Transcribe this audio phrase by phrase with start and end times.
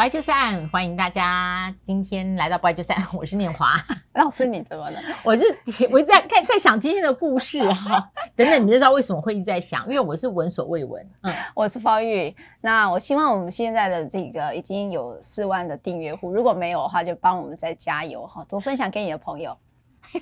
[0.00, 3.74] 不爱就散，欢迎大家今天来到不爱就散，我是念华
[4.16, 4.98] 老师，你怎么了？
[5.22, 5.44] 我是
[5.92, 11.06] 我在看，在想今天的故事哈，等等，你就知道为什么会一直在想，因为我是闻所未闻。
[11.20, 19.54] 嗯，我是方玉，那我希望我们现在的这个已经有四万的订阅户，如果没有的话，就帮我们再加油哈，多分享给你的朋友。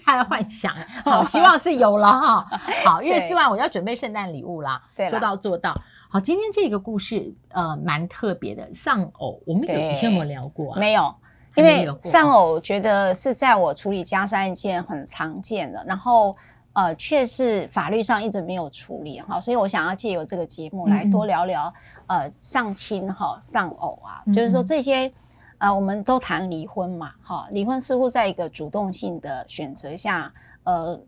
[0.04, 0.74] 他的幻想，
[1.04, 2.46] 好，希望是有了哈。
[2.84, 5.72] 好，因为四万我要准备圣诞礼物啦，对，说到做到。
[6.11, 10.80] 好，今天这个故事呃蛮特别的，丧偶，我们有以前有没有聊过啊？
[10.80, 11.14] 没有，
[11.55, 16.34] 因为丧偶觉得是在我处理家事案件很常见的，然后
[16.73, 21.70] 呃却是法律上一直没有处理哈，所以我想要借由这个节目来多聊聊、
[22.06, 25.12] 嗯、呃丧亲哈丧偶啊，就是说这些
[25.59, 30.32] 呃我们都谈离婚嘛哈，离婚似乎在一个主动性的选择下
[30.65, 30.98] 呃。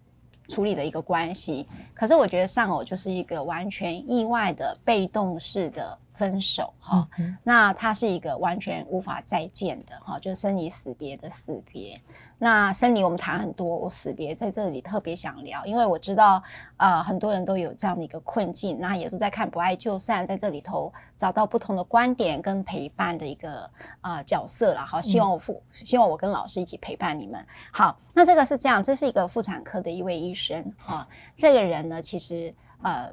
[0.50, 1.64] 处理的一个关系，
[1.95, 7.09] 可是我觉得丧偶就是一个完全意外的被动式的分手哈，
[7.42, 11.98] 那它是一个完全无法再见的哈，就是生离死别的死别。
[12.38, 16.35] 那生离我们谈很多，我死别在这里特别想聊，因为我知道
[16.76, 23.63] 啊、呃，很多人都有这样的一个困境，那也都在看不爱就散，在这里头找到不同的观点跟陪伴的一个
[24.02, 24.85] 啊、呃、角色了。
[24.85, 27.43] 好，希望我父，嗯、希望我跟老师一起陪伴你们。
[27.73, 33.10] 好，那这个是这样，这是一个妇产科的一位医生哈，这个人呢，其实呃。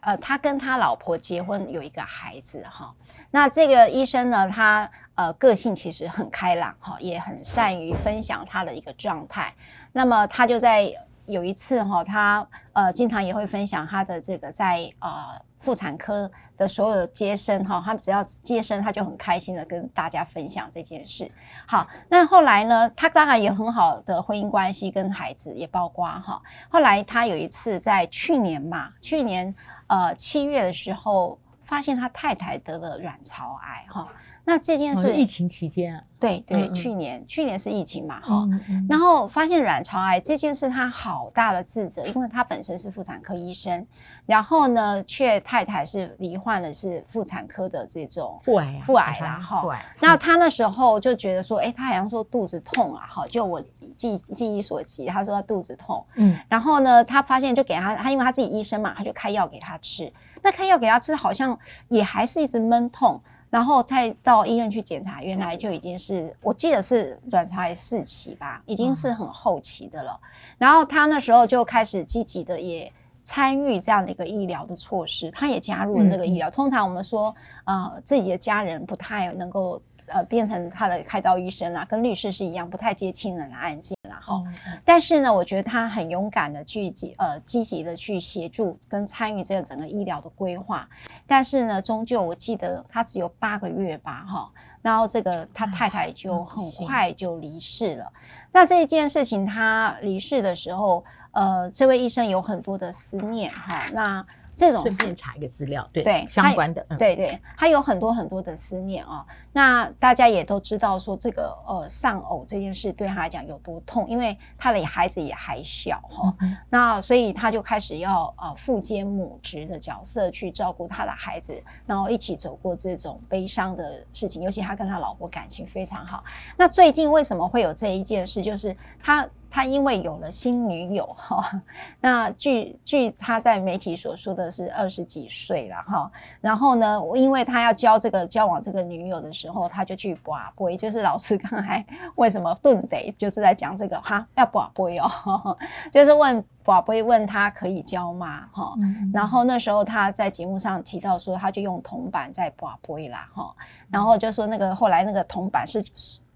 [0.00, 2.94] 呃，他跟他老婆结婚，有一个孩子哈。
[3.30, 9.52] 那这个医生呢，他呃个性其实很开朗哈，也很善于分享他的一个状态。
[9.92, 10.90] 那么他就在
[11.26, 21.30] 有一次哈，他呃经常也会分享他的这个在呃妇产科的所有接生哈，他只要接生，他就很开心的跟大家分享这件事。
[21.66, 26.40] 好，那后来呢，他当然有很好的婚姻关系，跟孩子也包括哈。
[26.70, 29.54] 后来他有一次在去年嘛，去年。
[29.88, 34.08] 呃，七月的时候发现他太太得了卵巢癌哈，
[34.48, 36.72] 那这件事、哦、疫情期间啊，对对，嗯。
[36.72, 38.46] 嗯去年去年是疫情嘛哈，
[38.88, 43.84] 然后发现卵巢癌这件事，他好大的自责，因为他本身是妇产科医生，
[44.24, 53.60] 然后呢，却太太是罹患的是妇产科的这种妇癌妇癌啦哈，妇癌，那他那时候就觉得说，哎，他好像说肚子痛啊哈，就我
[53.96, 60.12] 记记忆所及，他说他肚子痛，嗯，然后呢，他发现就给他，他因为他自己医生嘛，他就开药给他吃，
[60.42, 61.58] 那开药给他吃好像
[61.88, 63.20] 也还是一直闷痛。
[63.56, 70.20] 然后再到医院去检查，原来就已经是我记得是卵巢癌四期吧，已经是很后期的了。
[70.58, 72.92] 然后他那时候就开始积极的也
[73.24, 76.50] 参与这样的一个医疗的措施，他也加入了这个医疗。
[76.50, 77.34] 通常我们说，
[77.64, 79.80] 呃，自己的家人不太能够。
[80.06, 84.20] 呃，变成他的开刀医生啊，跟律师是一样，不太接亲人的案件啦。
[84.22, 90.88] 哈、嗯，但是呢，我觉得他很勇敢的去呃积极的去协助跟参与这个整个医疗的规划。
[91.26, 94.50] 但是呢，终究我记得他只有八个月吧，哈，
[94.82, 98.04] 然后这个他太太就很快就离世了。
[98.04, 98.20] 嗯、
[98.52, 104.26] 那这一件事情，他离世的时候，呃，这位医生有很多的思念，哈，那。
[104.56, 109.24] 这种顺便查一个资料，对对，相关的，对对，他有很多很多的思念哦。
[109.52, 116.34] 那大家也都知道说，这个呃丧偶这件事对他来讲有多痛，因为他的孩子也还小哈、哦。
[116.40, 124.42] 嗯、那所以他就开始要呃父兼母职的角色去照顾他的孩子，然后一起走过这种悲伤的事情。
[124.42, 126.24] 尤其他跟他老婆感情非常好。
[126.56, 128.42] 那最近为什么会有这一件事？
[128.42, 129.28] 就是他。
[129.50, 131.50] 他因为有了新女友哈，
[132.00, 141.84] 那据据他在媒体所说的是二十几岁了哈，然后呢，因为他要交这个交往这个女友的时候，他就去跋杯，就是老师刚才
[142.16, 145.56] 为什么顿得就是在讲这个哈，要跋杯哦，
[145.90, 148.74] 就是问跋杯问他可以交吗哈，
[149.12, 153.54] 然后那时候他在节目上提到说，他就用铜板在跋杯啦哈，
[153.90, 155.82] 然后就说那个后来那个铜板是。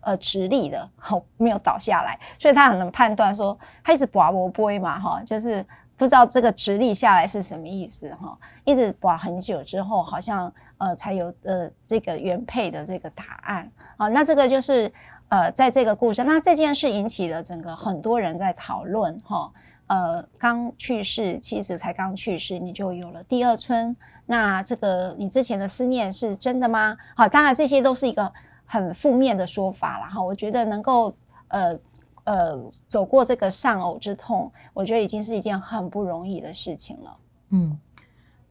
[0.03, 5.62] 呃，直立的，好，没有倒下来，所以他很能判断说，他一直拔不杯嘛，哈，就是
[5.94, 8.34] 不知道这个直立下来是什么意思，哈，
[8.65, 14.91] 一直拔很久之后，好像呃才有呃这个原配的这个答案，啊，那这个就是
[15.29, 19.52] 呃在这个故事，那这件事引起了整个很多人在讨论，哈，
[19.88, 23.94] 呃，刚去世妻子才刚去世，你就有了第二春，
[24.25, 26.97] 那这个你之前的思念是真的吗？
[27.14, 28.32] 好，当然这些都是一个。
[28.72, 31.12] 很负面的说法了哈，我觉得能够
[31.49, 31.76] 呃
[32.22, 32.56] 呃
[32.87, 37.17] 走过这个丧偶之痛，我觉得已经是一件很不容易的事情了。
[37.49, 37.76] 嗯，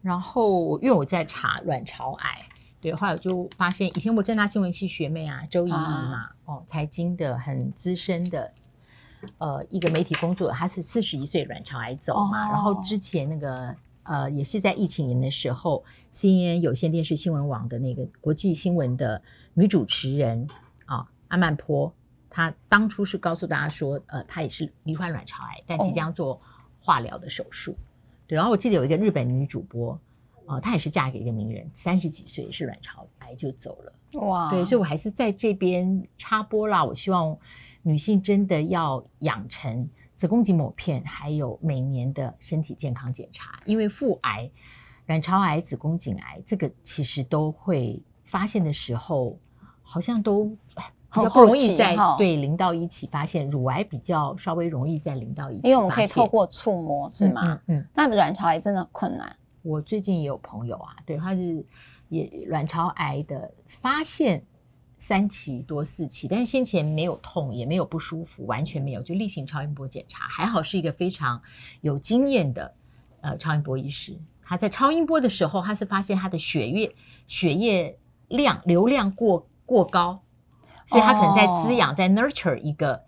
[0.02, 2.38] 然后因为我在查卵巢癌，
[2.82, 8.52] 对，后来我就发现，以前我正大新闻系学妹啊，周怡怡嘛，啊、哦，财经的很资深的
[9.38, 13.74] 呃一个媒体工作者，她是四十一岁卵巢癌走嘛，哦、然后之前那个。
[14.10, 19.22] 呃，也是在疫情年的时候，CNN 有线电视新闻网的那个国际新闻的
[19.54, 20.48] 女主持人
[20.86, 21.94] 啊，阿曼坡，
[22.28, 26.42] 她当初是告诉大家说，呃，她也是罹患卵巢癌，但即将做
[26.80, 27.74] 化疗的手术。
[27.74, 27.78] 哦、
[28.26, 30.00] 对，然后我记得有一个日本女主播，
[30.60, 33.94] 她也是嫁给一个名人，三十几岁也是卵巢癌就走了。
[34.22, 36.84] 哇，对，所以我还是在这边插播啦。
[36.84, 37.38] 我希望
[37.84, 39.88] 女性真的要养成。
[40.20, 44.52] 子宫颈抹片，还有每年的身体健康检查，因为腹癌、
[45.06, 49.40] 卵巢癌、子宫颈癌，这个其实都会发现的时候，
[49.82, 50.44] 好像都
[50.76, 53.50] 比较不容易在对零到一起发现。
[53.50, 57.42] 乳癌比较稍微容易在零到一起，因为我们可以透过触摸，是吗？
[57.68, 59.34] 嗯，嗯，那卵巢癌真的很困难。
[59.62, 61.66] 我最近也有朋友啊，对，他是
[62.10, 64.44] 也卵巢癌的发现。
[65.00, 71.42] 三期多四期，但是先前没有痛，也没有不舒服，完全没有，就例行超音波检查，还好是一个非常
[71.80, 72.72] 有经验的
[73.22, 74.16] 呃超音波医师。
[74.44, 76.94] 他在超音波的时候，他是发现他的血液
[77.28, 77.98] 血液
[78.28, 80.22] 量流量过过高，
[80.86, 83.02] 所以他可能在滋养、哦、在 nurture 一个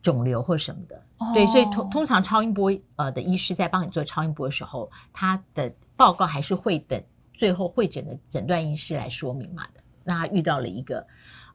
[0.00, 0.96] 肿瘤或什么的。
[1.18, 7.02] 哦、对，所以通通常超音波呃的医师在帮你做超音波的时候，他的报告还是会等
[7.34, 9.79] 最后会诊的诊断医师来说明嘛的。
[10.04, 11.06] 那他遇到了一个，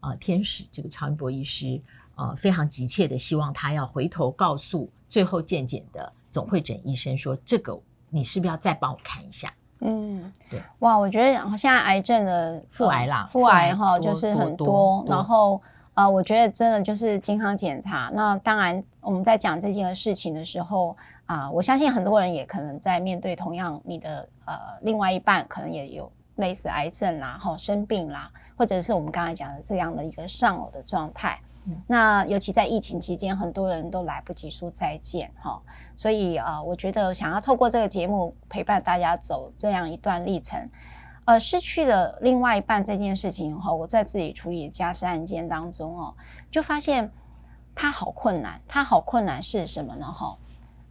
[0.01, 1.81] 呃，天使，这个超音波医师，
[2.15, 7.77] 呃，非常急切的希望他要回头告诉最后见检的总会诊医生说，这个
[8.09, 9.53] 你是不是要再帮我看一下？
[9.81, 15.62] 嗯，对，哇，我觉得现在癌症的腹癌啦，腹癌哈，就是很多，多多然后
[15.94, 18.09] 呃，我觉得真的就是健康检查。
[18.13, 20.95] 那当然，我们在讲这件事情的时候
[21.25, 26.12] 啊，呃，我相信很多人也可能在面对同样你的呃另外一半可能也有。
[26.35, 31.39] 类似癌症啦，哈生病啦，或者是我们刚才讲的这样的一个丧偶的状态。
[31.67, 35.59] 嗯、那尤其在疫情期间，很多人都来不及说再见，哈。
[35.95, 40.69] 所以啊、呃，我觉得想要透过这个节目陪伴大家走这样一段历程。
[41.25, 46.13] 呃，失去了另外一半这件事情哈，我在自己处理家事案件当中哦，
[46.51, 47.09] 就发现
[47.73, 50.05] 他好困难，他好困难是什么呢？
[50.05, 50.38] 哈。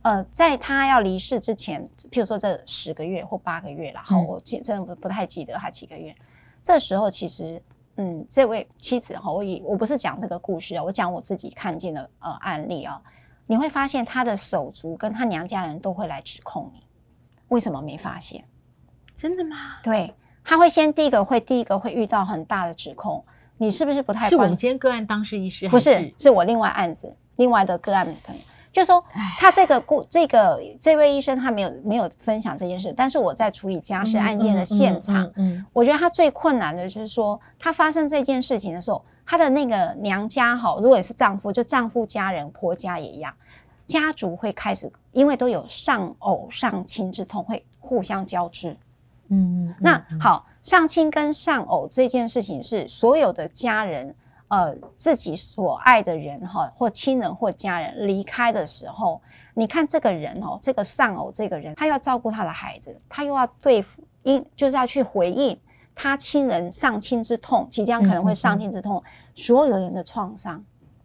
[0.05, 6.15] 呃，在他要离世之前，譬如说这十个月或八个月了，好、嗯，我记真的不不太记得他几个月。
[6.62, 7.61] 这时候其实，
[7.97, 13.01] 嗯，这位妻子哈，我以我不是讲这个故事啊，我讲我自己看见的呃案例啊，
[13.47, 16.85] 你会发现他的手足跟他娘家人都会来指控你，
[17.49, 18.45] 为什么没发现？
[19.15, 19.79] 真的吗？
[19.83, 20.12] 对，
[20.45, 23.25] 他会先第一个会第一个会遇到很大的指控，
[23.57, 24.29] 你是不是不太？
[24.29, 25.67] 是我们今天个案当事医师？
[25.71, 28.41] 不是，是我另外案子另外的个案朋友。
[28.75, 29.03] 就说
[29.38, 43.32] 他这个故这个这位医生他没有没有分享这件事，但是我在处理家事案件的现场，嗯，我觉得他最困难的就是说，他发生这件事情的时候，他的那个娘家哈，如果也是丈夫，就丈夫家人婆家也一样，
[43.87, 48.76] 家族会开始因为都有丧偶丧亲之痛，会互相交织，
[49.29, 54.12] 嗯，那好，丧亲跟丧偶这件事情是所有的家人。
[54.49, 59.20] 呃，自己所爱的人哈，或亲人或家人离开的时候，
[59.55, 65.58] 你看这个人哦，这个丧偶这个人，他要照顾他的孩子，他又要对付，应就是要去回应
[65.94, 70.62] 他亲人丧亲之痛，即将可能会丧亲之痛，嗯、所有人的创伤。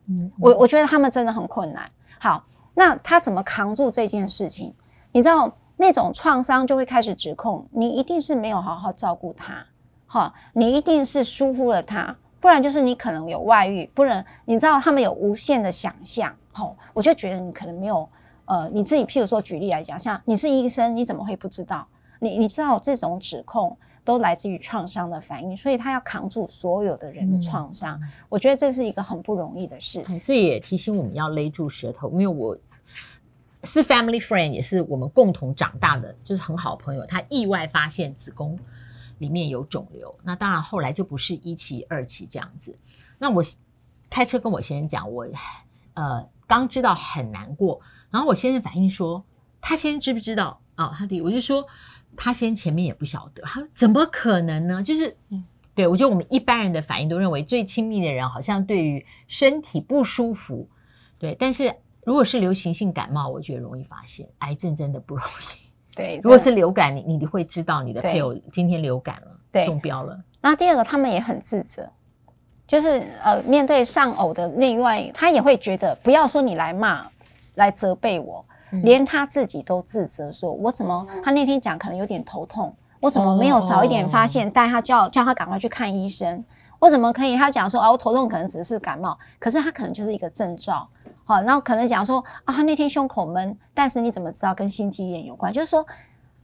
[0.07, 1.89] 嗯，我我觉得他们真的很困难。
[2.19, 2.43] 好，
[2.75, 4.73] 那他怎么扛住这件事情？
[5.11, 9.65] 你知道那种创伤就会开始指控你，一定是没有好好照顾他，
[10.05, 12.15] 哈，你一定是疏忽了他。
[12.39, 18.07] 不然就是你可能有外遇，不然你知道他们有无限的想象，吼，我就觉得你可能没有，
[18.45, 21.85] 呃，你自己譬如说举例来讲，像你是医生，你怎么会不知道？
[22.19, 30.03] 你你知道这种指控都来自于创伤的反应，所以他要扛住所有的人的创伤，嗯、我觉得这是一个很不容易的事。
[30.23, 32.57] 这也提醒我们要勒住舌头，因为我
[33.65, 38.57] 是 family friend，也是我们共同长大的，就是很好朋友，他意外发现子宫。
[39.19, 42.75] 里面有肿瘤，那当然后来就不是一期、二期这样子。
[43.17, 43.43] 那我
[44.09, 45.27] 开车跟我先生讲，我
[45.93, 49.23] 呃刚知道很难过，然后我先生反应说，
[49.61, 50.93] 他先生知不知道啊、哦？
[50.97, 51.65] 他的我就说
[52.17, 54.81] 他先前面也不晓得，他说怎么可能呢？
[54.81, 55.43] 就是嗯，
[55.75, 60.67] 对我觉得我们一般人的反应都认为最亲密的人好像对于身体不舒服，
[61.19, 65.68] 对，但是如果是流行性感冒，我觉得容易发现，癌症真的不容易。
[65.95, 70.17] 对，如果是流感，你你会知道你的配偶今天流感了，对，中标了。
[70.41, 71.89] 那第二个，他们也很自责，
[72.65, 77.05] 就是呃，面对丧偶的另外，他也会觉得，不要说你来骂、
[77.55, 81.05] 来责备我，嗯、连他自己都自责，说我怎么？
[81.23, 86.45] 他那天讲可能有点头痛，我怎么没有早一点发现，带、哦、他叫叫他赶快去看医生？
[86.79, 87.35] 我怎么可以？
[87.35, 90.87] 他讲说啊，我头痛可能只是感冒，可是他可能就是一个征兆。
[91.29, 95.53] 好，然后可能讲说啊，他那天胸口闷，但是你怎么知道跟心肌炎有关？
[95.53, 95.85] 就是说，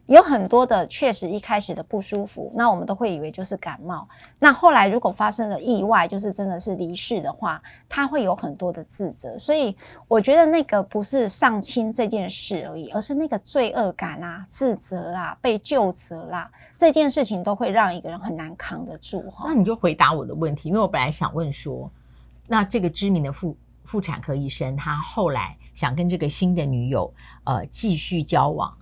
[0.05, 4.07] 有很多的确实一开始的不舒服，那我们都会以为就是感冒。
[4.37, 9.39] 那后来如果发生了意外，就是真的是离世的话，他会有很多的自责。
[9.39, 9.75] 所以
[10.07, 19.45] 我觉得那个不是上亲这件事而已，而是那个罪恶感啊、自责啦、被救责啦，这件事情都会让一个人很难扛得住哈。
[19.47, 21.89] 那你就回答我的问题，因为我本来想问说，
[22.47, 27.13] 那这个知名的妇妇产科医生，他后来想跟这个新的女友
[27.45, 28.75] 呃继续交往。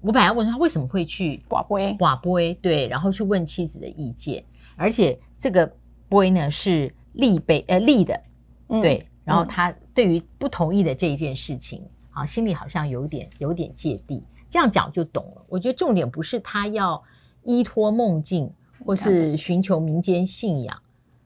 [0.00, 4.44] 我本来问他为什么会去寡杯寡杯，对，然后去问妻子的意见，
[4.76, 5.72] 而且这个
[6.08, 8.20] 杯呢是立杯呃立的，
[8.68, 15.42] 对，嗯、然后他对于不同意的这一件事情，啊，心里好像有点有点芥蒂，这样讲就懂了。
[15.48, 17.00] 我觉得重点不是他要
[17.44, 18.52] 依托梦境
[18.84, 20.76] 或是寻求民间信仰，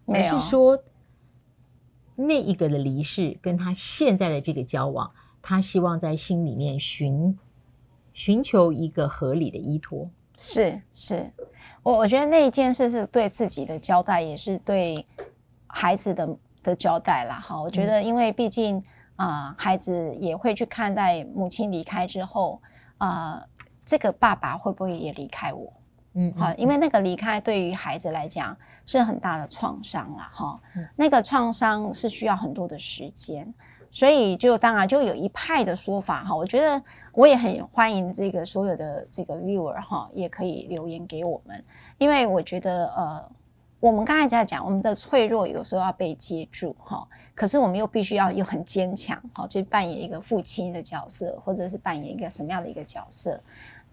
[0.06, 0.78] 而是说
[2.16, 5.08] 那一个的离世跟他现在的这个交往，
[5.40, 7.38] 他希望在心里面寻。
[8.18, 10.08] 寻求一个合理的依托，
[10.38, 11.30] 是是，
[11.82, 15.04] 我我觉得那一件事是对自己的交代，也是对
[15.66, 17.38] 孩子的的交代啦。
[17.40, 18.82] 哈，我觉得，因为毕竟
[19.16, 22.58] 啊、孩子也会去看待母亲离开之后
[22.96, 23.44] 啊、
[23.85, 25.70] 这个爸爸会不会也离开我？
[26.16, 30.28] 嗯，好，因为那个离开对于孩子来讲是很大的创伤了。
[30.32, 30.61] 哈，
[30.96, 33.54] 那个创伤是需要很多的时间。
[33.92, 36.82] 所以就当然就有一派的说法哈，我觉得
[37.12, 41.64] 我也很欢迎这个所有的这个 viewer 哈，也可以留言给我们，
[41.96, 43.30] 因为我觉得呃，
[43.80, 53.40] 我们刚才在讲我们的脆弱有时候要被接住哈，可是我们又必须要又很坚强哈，就扮演一个父亲的角色，或者是扮演一个什么样的一个角色？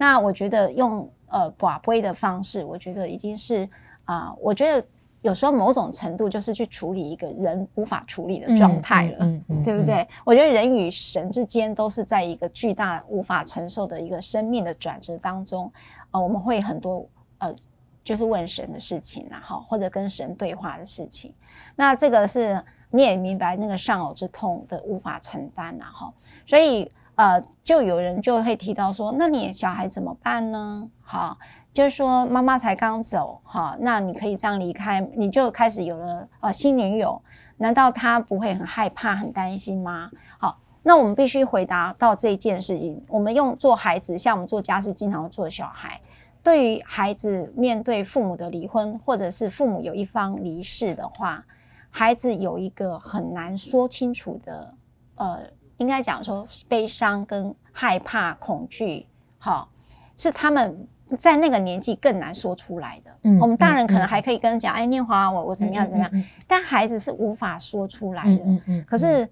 [0.03, 3.63] 那我觉得用呃寡杯的方式，我觉得已经是
[4.03, 4.85] 啊、呃，我觉得。
[5.23, 10.05] 有时候某种程度就是去处理一个人无法处理的状态了，嗯嗯嗯嗯、对不对？
[10.25, 15.71] 我觉得人与神之间都是在一个巨大无法承受的一个生命的转折当中，
[16.11, 17.07] 呃，我们会很多
[17.37, 17.55] 呃，
[18.03, 21.33] 就是问神的事情啊，哈，或者跟神对话的事情。
[21.73, 26.13] 那这个是你也明白那个丧偶之痛的无法承担啊，哈，
[26.45, 30.89] 所以呃，就有人就会提到说，那你小孩怎么办呢？
[31.01, 31.37] 哈。
[31.73, 37.19] 就是说，妈妈才刚走，哈，那你可以这样离开，你就开始有了呃新女友，
[37.57, 40.11] 难道他不会很害怕、很担心吗？
[40.37, 43.03] 好，那我们必须回答到这件事情。
[43.07, 45.99] 我们用做孩子，像我们做家事经常做小孩，
[46.43, 51.43] 对于孩子面对父母的离婚，或者是父母有一方离世的话，
[51.89, 54.75] 孩子有一个很难说清楚的，
[55.15, 55.39] 呃，
[55.83, 59.05] 应该讲说悲伤跟害怕、恐惧，
[59.37, 59.69] 好，
[60.17, 60.87] 是他们。
[61.19, 68.61] 在那个年纪更难说出来的，嗯，我们大人可能还可以跟人讲，嗯、哎，念华，我我怎么样怎么样，嗯、但孩子是无法说出来的，嗯嗯。
[68.65, 69.29] 嗯，可是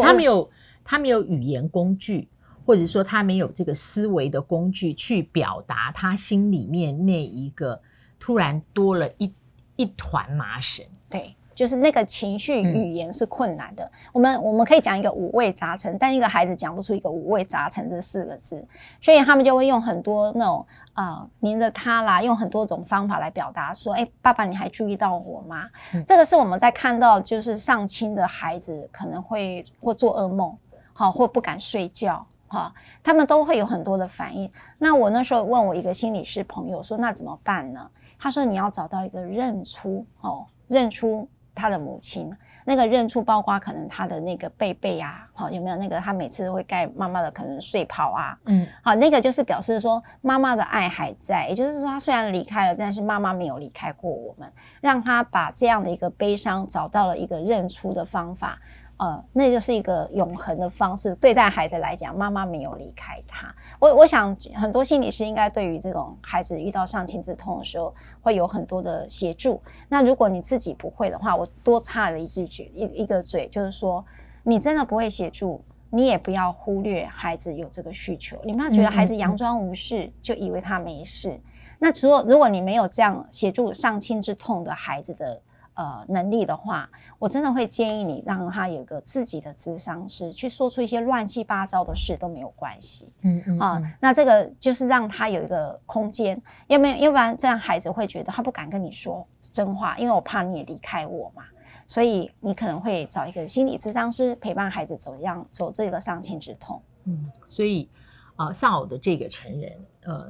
[0.00, 0.48] 他没有
[0.84, 2.28] 他没有语言工具，
[2.64, 7.80] 或者说他没有这个思维的工具去表达他心里面那一个
[8.20, 9.34] 突然多了一
[9.74, 11.34] 一团麻绳，对。
[11.58, 18.64] 就是那个情绪语言是困难的，嗯、我们我们可以讲一个五味杂陈，但一个孩子讲不出一个五味杂陈这四个字，
[19.00, 25.68] 所以他们就会用很多那种啊、呃、黏着他啦，用很多种方法来表达说，哎，爸爸你还注意到我吗？
[25.94, 30.56] 嗯、这个是我们在看到就是上亲的孩子可能会或做噩梦，
[30.92, 32.72] 好或不敢睡觉，哈，
[33.02, 34.48] 他们都会有很多的反应。
[34.78, 37.90] 那我那时候问我一个心理师朋友说，那怎么办呢？
[38.16, 41.28] 他说你要找到一个认出哦，认出。
[41.58, 42.32] 他的母亲
[42.64, 54.50] 那个认出，包括可能他的那个贝贝啊，好有没有那个他每次都会盖妈妈的可能睡袍啊，嗯，好那个就是表示说妈妈的爱还在，也就是说他虽然离开了，但是妈妈没有离开过我们，
[54.80, 58.58] 让他把这样的一个悲伤找到了一个认出的方法。
[58.98, 63.54] 呃，那就是一个永恒的方式对待孩子来讲，妈妈没有离开他。
[63.78, 69.62] 我我想很多心理师应该对于这种孩子遇到丧亲之痛的时候，会有很多的协助。
[69.88, 74.04] 那如果你自己不会的话，我多插了一句嘴一一个嘴，就是说
[74.42, 78.36] 你真的不会协助，你也不要忽略孩子有这个需求。
[78.42, 81.40] 你不要觉得孩子佯装无事，就以为他没事。
[81.78, 85.40] 那如果如果你没有这样协助丧亲之痛的孩子的。
[85.78, 93.08] 呃，能力的话，我真的会建议你让他有个自己的智商师，去说出一些乱七八糟的事都没有关系。
[93.20, 101.44] 嗯嗯啊，那这个就是让他有一个空间，要不然要不然这样孩子会觉得他不敢跟你说真话，因为我怕你也离开我嘛。
[101.86, 106.82] 所以你可能会找一个心理咨商师陪伴孩子走一样走这个丧亲之痛。
[107.04, 107.88] 嗯，所以
[108.34, 110.28] 啊，丧偶的这个成人，呃，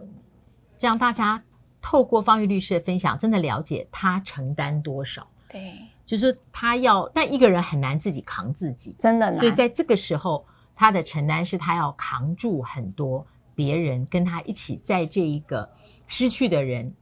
[0.76, 1.42] 这样大家
[1.80, 5.26] 透过方玉律师的分享，真的了解他承担多少。
[5.48, 5.74] 对，
[6.04, 9.38] 就是他要，但一个人很难自己扛自己，真的难。
[9.38, 10.44] 所以在这个时候，
[10.76, 15.68] 他的承担是他要扛住很多别人跟他一起在这一个
[16.06, 16.92] 失去的人，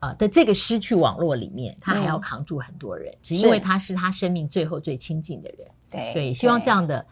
[0.00, 5.66] 呃的这个失去网络里面，他还要扛住很多人，嗯、只因为他是他生命最后最亲近的人。
[5.90, 7.04] 对对，希望这样的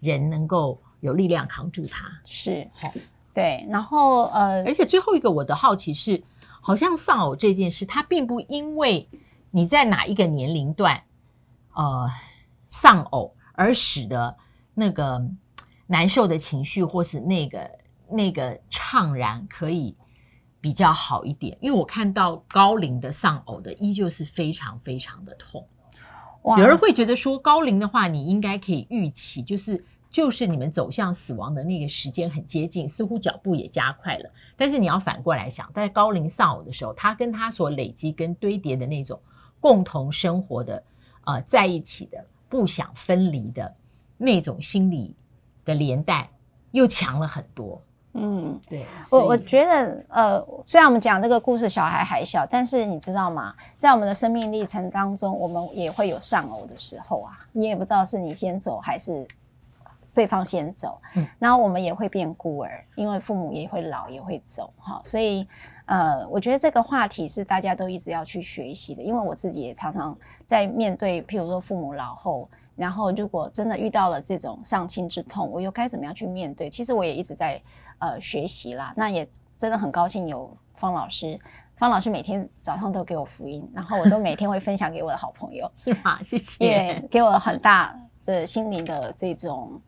[0.00, 2.10] 人能够有力量扛住他。
[2.24, 2.90] 是，好，
[3.34, 3.66] 对。
[3.68, 6.22] 然后呃，而且最后一个我的好奇是，
[6.62, 9.06] 好像丧偶这件事，他并不因为
[9.54, 11.02] 你在哪一个年龄段，
[11.74, 12.10] 呃，
[12.68, 14.36] 丧偶而使得
[14.74, 15.22] 那个
[15.86, 17.70] 难受的情绪或是那个
[18.08, 19.94] 那个怅然可以
[20.58, 21.56] 比较好一点。
[21.60, 25.64] 因为我看到高龄的丧偶的依旧是非常非常的痛。
[26.44, 34.30] 哇有人会觉得说，高龄的话，你应该可以预期，就是就是你们走向死亡的那个时间很接近，似乎脚步也加快了。
[34.56, 39.20] 但是你要反过来想，在高龄丧偶的时候，他跟他所累积跟堆叠的那种
[39.62, 40.82] 共同生活的
[41.24, 43.74] 呃在一起的不想分离的
[44.18, 45.16] 那种心理
[45.64, 46.28] 的连带
[46.72, 47.80] 又强了很多。
[48.14, 53.54] 嗯，对，我我觉得，呃，虽然我们讲这个故事小孩还小，但是你知道吗？
[53.78, 59.26] 在我们的生命历程当中，我们也会有丧偶的时候啊，你也不知道是你先走还是
[60.12, 65.48] 对方先走，嗯，然后我们也会变孤儿，因为父母也会老也会走，哈，所以，
[65.86, 72.48] 呃，我觉得这个话题是大家都一直要去学习的，因为我自己也常常在面对，譬如说父母老后。
[72.74, 76.70] 然后，如果真的遇到了这种丧亲之痛，我又该怎么样去面对？
[76.70, 77.60] 其实我也一直在
[77.98, 78.94] 呃学习啦。
[78.96, 81.38] 那也真的很高兴有方老师，
[81.76, 86.18] 方老师每天早上都给我福音，然后我都每天会分享给我的好朋友， 是吗？
[86.22, 89.78] 谢谢，也给我很大的心灵的这种，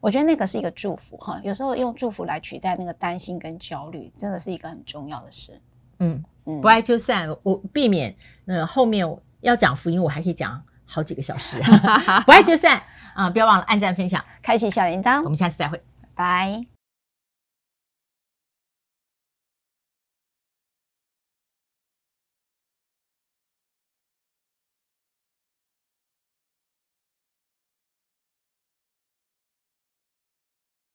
[0.00, 1.40] 我觉得那个是一个祝福哈。
[1.42, 5.60] 有时候用祝福来取代那个担心跟焦虑，真的是一个很重要的事。
[5.98, 8.14] 嗯嗯，不爱就散，我避免
[8.46, 9.06] 呃后面
[9.40, 10.62] 要讲福音，我还可以讲。
[10.90, 11.58] 好几个小时，
[12.24, 13.28] 不爱就散啊！
[13.28, 15.22] 不要忘了按赞、分享、开启小铃铛。
[15.22, 15.82] 我们下次再会，
[16.14, 16.77] 拜。